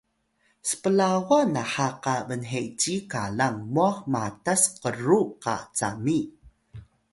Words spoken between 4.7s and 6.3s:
qru qa cami